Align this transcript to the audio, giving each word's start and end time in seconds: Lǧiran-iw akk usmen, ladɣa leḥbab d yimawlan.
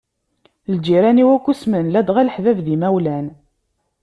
Lǧiran-iw 0.75 1.29
akk 1.35 1.45
usmen, 1.51 1.85
ladɣa 1.93 2.21
leḥbab 2.27 2.57
d 2.65 2.67
yimawlan. 2.71 3.27